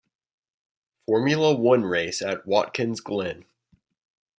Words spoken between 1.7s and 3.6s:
race at Watkins Glen.